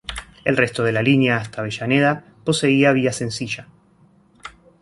[0.45, 3.67] El resto de la línea hasta Avellaneda poseía vía sencilla.